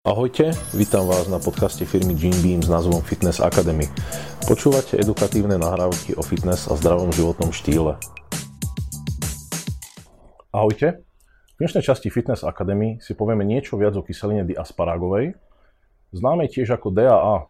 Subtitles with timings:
[0.00, 3.84] Ahojte, vítam vás na podcaste firmy Gene Beam s názvom Fitness Academy.
[4.48, 8.00] Počúvate edukatívne nahrávky o fitness a zdravom životnom štýle.
[10.56, 11.04] Ahojte,
[11.52, 15.36] v dnešnej časti Fitness Academy si povieme niečo viac o kyseline diasparagovej,
[16.16, 17.44] známej tiež ako DAA.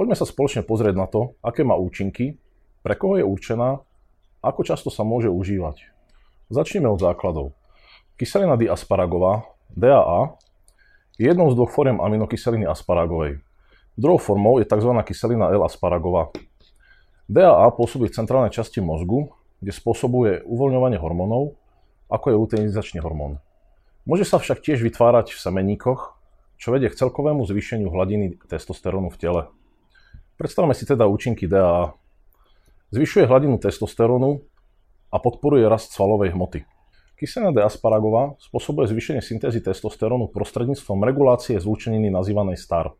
[0.00, 2.40] Poďme sa spoločne pozrieť na to, aké má účinky,
[2.80, 3.84] pre koho je určená,
[4.40, 5.92] ako často sa môže užívať.
[6.48, 7.52] Začneme od základov.
[8.16, 9.44] Kyselina diasparagová,
[9.76, 10.40] DAA,
[11.20, 13.44] je jednou z dvoch foriem aminokyseliny asparagovej.
[14.00, 14.88] Druhou formou je tzv.
[15.04, 16.32] kyselina L-asparagová.
[17.28, 19.28] DAA pôsobí v centrálnej časti mozgu,
[19.60, 21.60] kde spôsobuje uvoľňovanie hormónov,
[22.08, 23.36] ako je luteinizačný hormón.
[24.08, 26.16] Môže sa však tiež vytvárať v semeníkoch,
[26.56, 29.42] čo vedie k celkovému zvýšeniu hladiny testosterónu v tele.
[30.40, 31.92] Predstavme si teda účinky DAA.
[32.96, 34.40] Zvyšuje hladinu testosterónu
[35.12, 36.64] a podporuje rast svalovej hmoty.
[37.20, 37.60] Kyselina D.
[37.60, 42.96] asparagová spôsobuje zvýšenie syntézy testosterónu prostredníctvom regulácie zlúčeniny nazývanej STAR.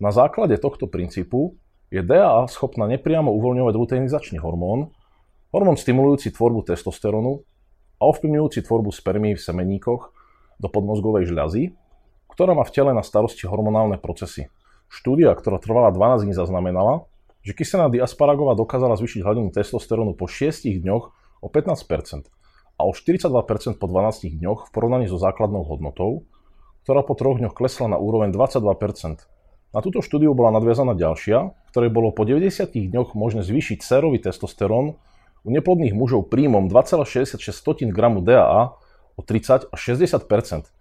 [0.00, 1.52] Na základe tohto princípu
[1.92, 4.96] je DAA schopná nepriamo uvoľňovať luteinizačný hormón,
[5.52, 7.44] hormón stimulujúci tvorbu testosterónu
[8.00, 10.08] a ovplyvňujúci tvorbu spermí v semeníkoch
[10.56, 11.76] do podmozgovej žľazy,
[12.32, 14.48] ktorá má v tele na starosti hormonálne procesy.
[14.88, 17.04] Štúdia, ktorá trvala 12 dní, zaznamenala,
[17.44, 21.04] že kyselina diasparagová dokázala zvýšiť hladinu testosterónu po 6 dňoch
[21.44, 21.84] o 15
[22.76, 26.26] a o 42% po 12 dňoch v porovnaní so základnou hodnotou,
[26.84, 29.24] ktorá po troch dňoch klesla na úroveň 22%.
[29.74, 34.98] Na túto štúdiu bola nadviazaná ďalšia, ktorej bolo po 90 dňoch možné zvýšiť sérový testosterón
[35.42, 37.38] u neplodných mužov príjmom 2,66
[37.90, 38.78] g DAA
[39.14, 40.74] o 30 až 60%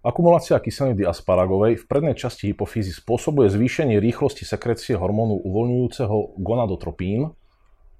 [0.00, 7.36] Akumulácia kyseliny diasparagovej v prednej časti hypofízy spôsobuje zvýšenie rýchlosti sekrécie hormónu uvoľňujúceho gonadotropín,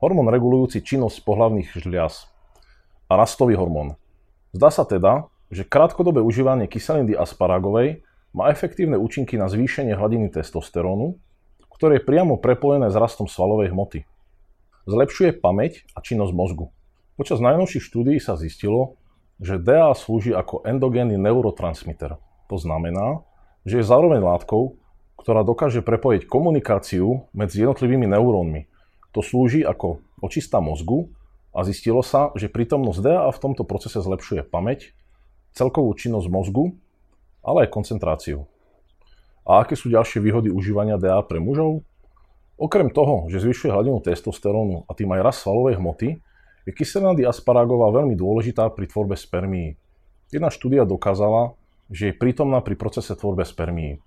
[0.01, 2.30] hormón regulujúci činnosť pohlavných žliaz
[3.11, 3.99] a rastový hormón.
[4.55, 11.19] Zdá sa teda, že krátkodobé užívanie kyseliny asparagovej má efektívne účinky na zvýšenie hladiny testosterónu,
[11.75, 14.07] ktoré je priamo prepojené s rastom svalovej hmoty.
[14.87, 16.71] Zlepšuje pamäť a činnosť mozgu.
[17.19, 18.95] Počas najnovších štúdií sa zistilo,
[19.43, 22.17] že DA slúži ako endogénny neurotransmitter.
[22.47, 23.27] To znamená,
[23.67, 24.79] že je zároveň látkou,
[25.19, 28.71] ktorá dokáže prepojiť komunikáciu medzi jednotlivými neurónmi.
[29.13, 31.13] To slúži ako očista mozgu
[31.51, 34.95] a zistilo sa, že prítomnosť DAA v tomto procese zlepšuje pamäť,
[35.55, 36.79] celkovú činnosť mozgu,
[37.43, 38.47] ale aj koncentráciu.
[39.43, 41.83] A aké sú ďalšie výhody užívania DA pre mužov?
[42.61, 46.21] Okrem toho, že zvyšuje hladinu testosterónu a tým aj rast svalovej hmoty,
[46.69, 49.81] je kyselina diasparagová veľmi dôležitá pri tvorbe spermií.
[50.29, 51.57] Jedna štúdia dokázala,
[51.91, 53.99] že je prítomná pri procese tvorbe spermií.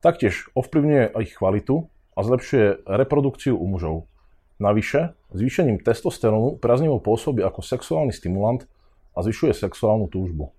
[0.00, 4.08] Taktiež ovplyvňuje ich kvalitu a zlepšuje reprodukciu u mužov.
[4.56, 8.64] Navyše, zvýšením testosterónu priaznivo pôsobí ako sexuálny stimulant
[9.12, 10.56] a zvyšuje sexuálnu túžbu.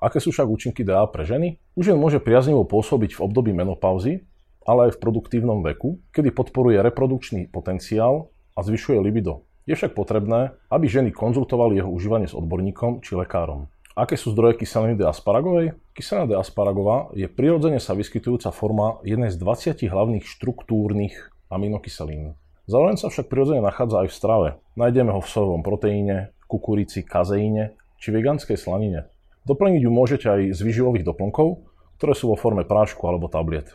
[0.00, 1.60] Aké sú však účinky DA pre ženy?
[1.76, 4.24] U žien môže priaznivo pôsobiť v období menopauzy,
[4.64, 9.44] ale aj v produktívnom veku, kedy podporuje reprodukčný potenciál a zvyšuje libido.
[9.68, 13.68] Je však potrebné, aby ženy konzultovali jeho užívanie s odborníkom či lekárom.
[13.92, 15.04] Aké sú zdroje kyseliny D.
[15.04, 15.76] asparagovej?
[15.92, 16.32] Kyselina D.
[16.40, 22.39] asparagová je prirodzene sa vyskytujúca forma jednej z 20 hlavných štruktúrnych aminokyselín.
[22.70, 24.48] Zároveň sa však prirodzene nachádza aj v strave.
[24.78, 29.10] Nájdeme ho v sojovom proteíne, kukurici, kazeíne či vegánskej slanine.
[29.42, 31.66] Doplniť ju môžete aj z výživových doplnkov,
[31.98, 33.74] ktoré sú vo forme prášku alebo tabliet.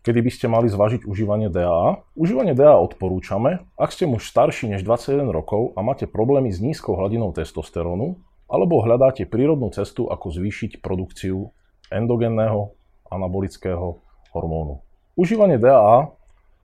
[0.00, 2.00] Kedy by ste mali zvážiť užívanie DAA?
[2.16, 6.96] Užívanie DAA odporúčame, ak ste muž starší než 21 rokov a máte problémy s nízkou
[6.96, 8.16] hladinou testosterónu,
[8.48, 11.52] alebo hľadáte prírodnú cestu, ako zvýšiť produkciu
[11.92, 12.72] endogenného
[13.12, 14.00] anabolického
[14.32, 14.80] hormónu.
[15.20, 16.16] Užívanie DAA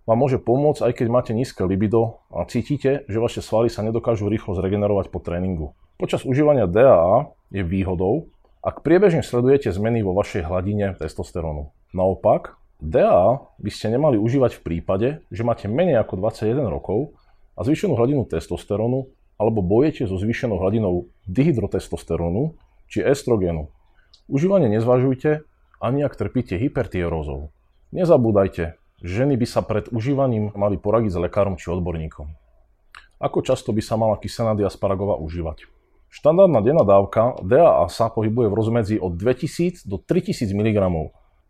[0.06, 4.30] vám môže pomôcť, aj keď máte nízke libido a cítite, že vaše svaly sa nedokážu
[4.30, 5.74] rýchlo zregenerovať po tréningu.
[5.98, 8.30] Počas užívania DAA je výhodou,
[8.62, 11.74] ak priebežne sledujete zmeny vo vašej hladine testosterónu.
[11.90, 17.18] Naopak, DAA by ste nemali užívať v prípade, že máte menej ako 21 rokov
[17.58, 22.56] a zvýšenú hladinu testosterónu alebo bojete so zvýšenou hladinou dihydrotestosterónu
[22.86, 23.68] či estrogénu.
[24.30, 25.42] Užívanie nezvažujte
[25.80, 27.52] ani ak trpíte hypertierózou.
[27.92, 32.32] Nezabúdajte, Ženy by sa pred užívaním mali poradiť s lekárom či odborníkom.
[33.20, 35.68] Ako často by sa mala kyselina diasparagová užívať?
[36.08, 40.78] Štandardná denná dávka DAA sa pohybuje v rozmedzi od 2000 do 3000 mg.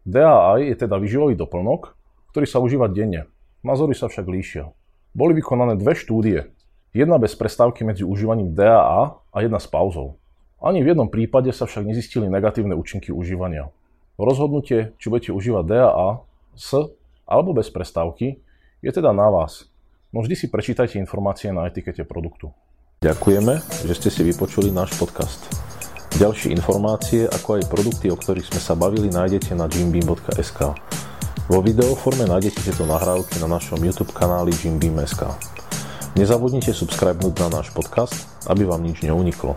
[0.02, 1.94] DAA je teda vyživový doplnok,
[2.34, 3.30] ktorý sa užíva denne.
[3.62, 4.74] Názory sa však líšia.
[5.14, 6.50] Boli vykonané dve štúdie.
[6.90, 10.18] Jedna bez prestávky medzi užívaním DAA a jedna s pauzou.
[10.58, 13.70] Ani v jednom prípade sa však nezistili negatívne účinky užívania.
[14.18, 16.08] Rozhodnutie, či budete užívať DAA
[16.58, 16.74] s
[17.26, 18.38] alebo bez prestávky,
[18.80, 19.66] je teda na vás.
[20.14, 22.54] No vždy si prečítajte informácie na etikete produktu.
[23.02, 25.44] Ďakujeme, že ste si vypočuli náš podcast.
[26.16, 30.72] Ďalšie informácie, ako aj produkty, o ktorých sme sa bavili, nájdete na jimbeam.sk.
[31.46, 35.30] Vo videoforme nájdete tieto nahrávky na našom YouTube kanáli Jimbeam.sk.
[36.18, 39.54] Nezabudnite subscribenúť na náš podcast, aby vám nič neuniklo.